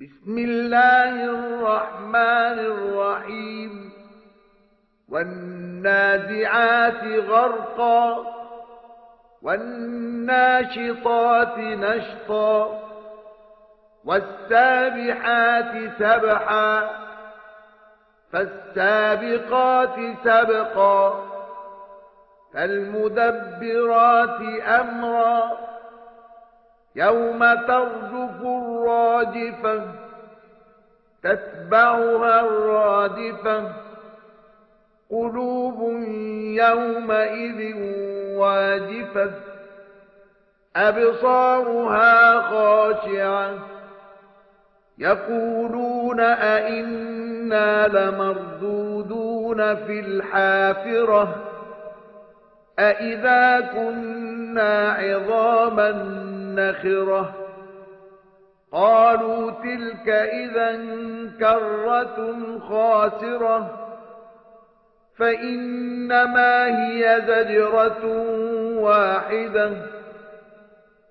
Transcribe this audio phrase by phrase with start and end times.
[0.00, 3.92] بسم الله الرحمن الرحيم.
[5.08, 8.24] والنازعات غرقا
[9.42, 10.78] والناشطات
[11.58, 12.80] نشطا
[14.04, 16.90] والسابحات سبحا
[18.32, 21.26] فالسابقات سبقا
[22.54, 24.40] فالمدبرات
[24.80, 25.69] أمرا.
[26.96, 29.82] يوم ترجف الراجفة
[31.22, 33.72] تتبعها الرادفة.
[35.10, 35.80] قلوب
[36.60, 37.76] يومئذ
[38.36, 39.30] واجفة
[40.76, 43.50] أبصارها خاشعة.
[44.98, 51.34] يقولون أئنا لمردودون في الحافرة
[52.78, 55.90] أئذا كنا عظاما
[56.55, 57.35] نخرة
[58.71, 60.75] قالوا تلك إذا
[61.39, 62.17] كرة
[62.59, 63.81] خاسرة
[65.17, 68.05] فإنما هي زجرة
[68.79, 69.91] واحدة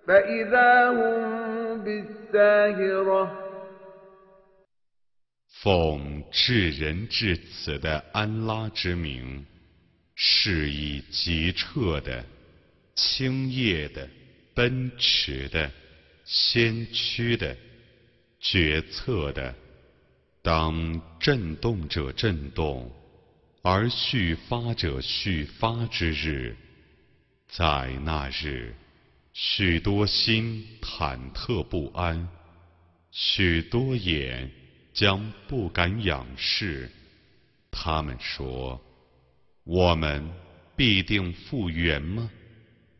[0.06, 3.40] فإذا هم بالساهرة
[5.62, 9.46] 奉至仁至慈的安拉之名，
[10.14, 12.22] 是以急彻的、
[12.94, 14.06] 清冽的、
[14.59, 15.71] 奔驰的、
[16.25, 17.55] 先驱的、
[18.41, 19.55] 决策的，
[20.41, 22.91] 当震动者震动，
[23.61, 26.57] 而续发者续发之日，
[27.47, 28.75] 在那日，
[29.31, 32.27] 许多心忐忑不安，
[33.11, 34.51] 许多眼。
[34.91, 36.89] 将不敢仰视。
[37.71, 38.81] 他们说
[39.63, 40.29] ：“我们
[40.75, 42.29] 必定复原吗？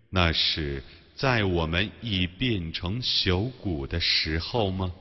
[0.10, 0.82] 那是
[1.19, 4.93] 在我们已变成朽骨的时候吗？”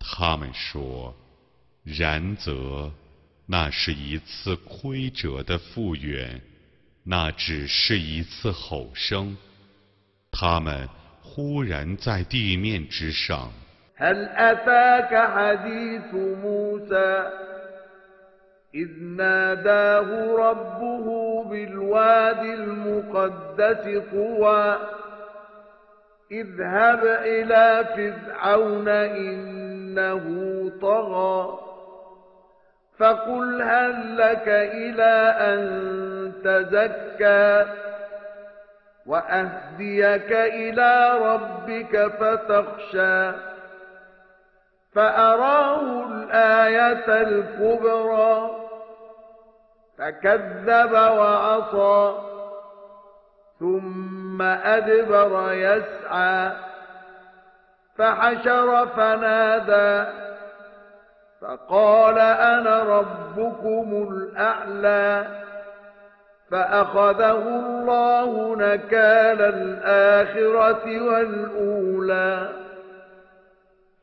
[0.00, 2.90] 他们说：“然则，
[3.46, 6.40] 那是一次亏折的复原，
[7.04, 9.36] 那只是一次吼声。
[10.30, 10.88] 他们
[11.22, 13.52] 忽然在地面之上。”
[14.00, 17.26] هل أتاك حديث موسى
[18.74, 20.08] إذ ناداه
[20.38, 24.78] ربه بالواد المقدس طوى
[26.31, 30.25] اذهب إلى فرعون إنه
[30.81, 31.59] طغى
[32.99, 35.61] فقل هل لك إلى أن
[36.43, 37.65] تزكى
[39.05, 43.31] وأهديك إلى ربك فتخشى
[44.95, 48.49] فأراه الآية الكبرى
[49.97, 52.13] فكذب وعصى
[53.59, 56.52] ثم أدبر يسعى
[57.96, 60.10] فحشر فنادى
[61.40, 65.26] فقال أنا ربكم الأعلى
[66.50, 72.52] فأخذه الله نكال الآخرة والأولى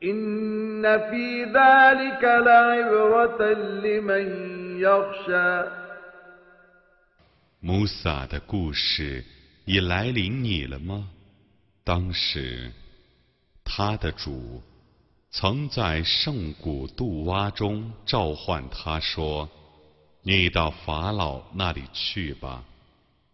[0.04, 0.36] إن
[7.60, 9.24] 穆萨的故事
[9.71, 11.09] 已来临你了吗？
[11.85, 12.73] 当时，
[13.63, 14.61] 他的主
[15.29, 19.49] 曾在圣谷杜洼中召唤他说
[20.23, 22.65] ：“你到法老那里去吧。”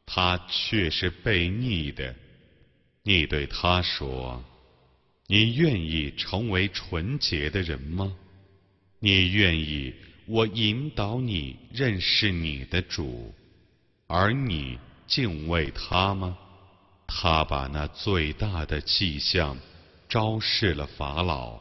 [0.05, 2.15] 他却是被逆的。
[3.01, 4.43] 你对他说。
[5.29, 8.15] 你愿意成为纯洁的人吗？
[8.99, 9.91] 你愿意
[10.27, 13.33] 我引导你认识你的主，
[14.05, 16.37] 而你敬畏他吗？
[17.07, 19.57] 他把那最大的迹象
[20.09, 21.59] 昭示了法老，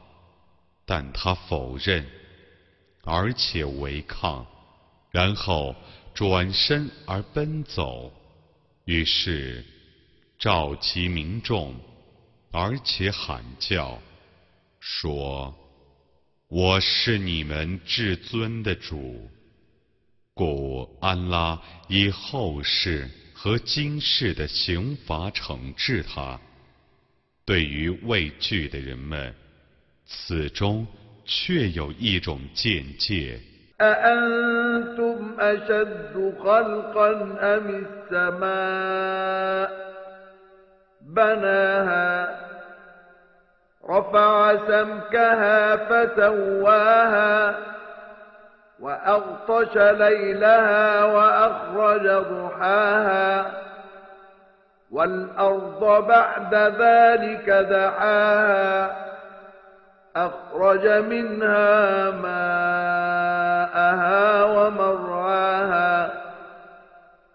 [0.85, 2.07] 但他否认，
[3.05, 4.47] 而且违抗，
[5.11, 5.75] 然后
[6.13, 8.13] 转身而奔走，
[8.85, 9.65] 于是
[10.39, 11.75] 召集民众。
[12.53, 14.01] 而且喊叫，
[14.81, 15.55] 说
[16.49, 19.31] ：“我是你们至尊的主。”
[20.33, 26.41] 故安拉以后世和今世的刑罚惩治他。
[27.45, 29.33] 对于畏惧的人们，
[30.07, 30.87] 此中
[31.27, 33.39] 却有一种见解。
[48.81, 53.53] وأغطش ليلها وأخرج ضحاها
[54.91, 58.97] والأرض بعد ذلك دحاها
[60.17, 62.75] أخرج منها ماءها
[64.45, 66.13] ومرعاها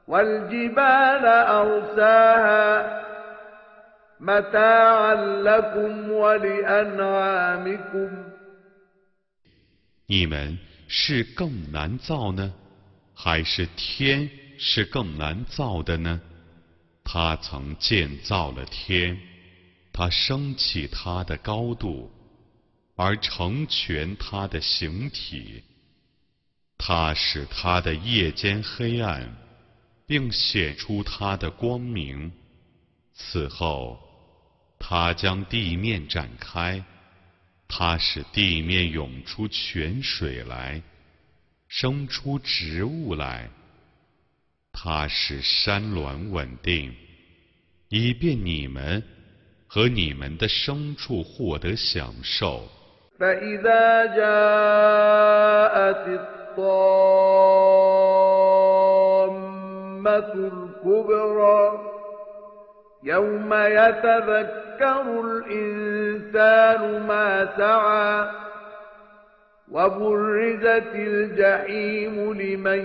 [0.08, 3.02] والجبال أرساها
[4.20, 8.10] متاعا لكم ولأنعامكم
[10.08, 10.58] 你们
[10.94, 12.54] 是更难造呢，
[13.16, 16.20] 还是天是更难造的呢？
[17.06, 19.18] 他曾建造了天，
[19.94, 22.12] 他升起它的高度，
[22.98, 25.64] 而成全它的形体。
[26.78, 29.34] 他使他的夜间黑暗，
[30.06, 32.34] 并显出他的光明。
[33.14, 33.98] 此后，
[34.78, 36.84] 他将地面展开。
[37.74, 40.82] 它使地面涌出泉水来，
[41.70, 43.50] 生出植物来。
[44.74, 46.94] 它使山峦稳定，
[47.88, 49.02] 以便你们
[49.68, 52.68] 和你们的牲畜获得享受。
[63.03, 68.31] يوم يتذكر الإنسان ما سعى
[69.71, 72.83] وبرزت الجحيم لمن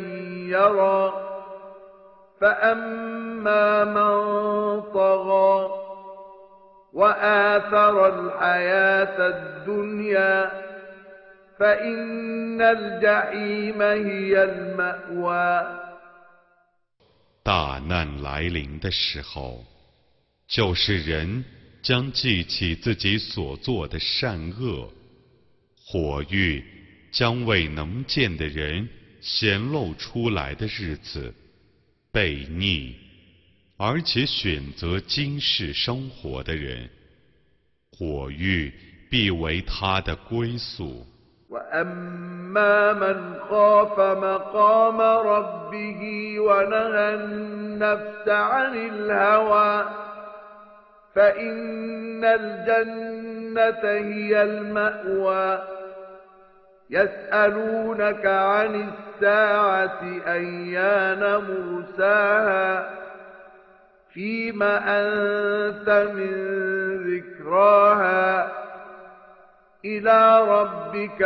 [0.49, 1.13] يرى
[2.41, 5.71] فأما من طغى
[6.93, 10.51] وآثر الحياة الدنيا
[11.59, 15.81] فإن الجحيم هي المأوى
[17.43, 19.63] 大难来临的时候。
[20.48, 21.44] 就是人
[21.82, 24.88] 将记起自己所做的善恶，
[25.84, 26.64] 火狱
[27.10, 28.88] 将为能见的人
[29.20, 31.34] 显露出来的日子，
[32.12, 32.94] 悖逆，
[33.76, 36.88] 而且选择今世生活的人，
[37.92, 38.72] 火狱
[39.10, 41.06] 必为他的归宿。
[51.16, 55.62] فإن الجنة هي المأوى.
[56.90, 62.90] يسألونك عن الساعة أيان مرساها.
[64.14, 66.32] فيم أنت من
[66.96, 68.52] ذكراها.
[69.84, 71.22] إلى ربك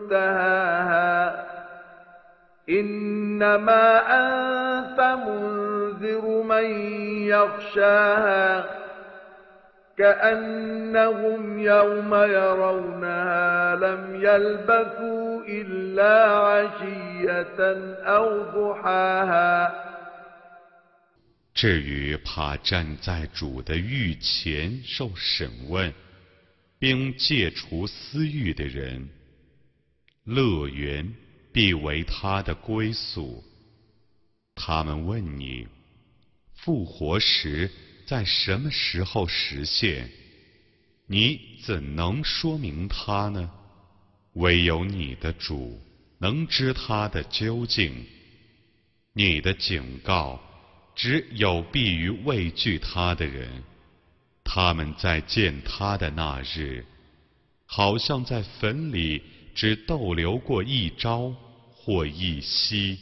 [0.00, 1.44] منتهاها.
[2.70, 5.00] إنما أنت
[5.93, 6.65] منذر من
[7.27, 8.65] يخشاها
[9.97, 16.15] كأنهم يوم يرونها لم يلبثوا إلا
[16.47, 17.59] عشية
[18.03, 19.85] أو ضحاها
[21.53, 25.93] 至于怕站在主的御前受审问，
[26.79, 29.09] 并戒除私欲的人，
[30.23, 31.13] 乐园
[31.51, 33.43] 必为他的归宿。
[34.55, 35.67] 他们问你，
[36.54, 37.70] 复活时
[38.06, 40.10] 在什么时候实现？
[41.06, 43.50] 你怎能说明他呢？
[44.34, 45.80] 唯有你的主
[46.18, 48.06] 能知他的究竟。
[49.12, 50.40] 你的警告
[50.94, 53.62] 只有必于畏惧他的人。
[54.42, 56.84] 他们在见他的那日，
[57.66, 59.22] 好像在坟里
[59.54, 61.34] 只逗留过一朝。
[61.86, 62.98] 或一夕。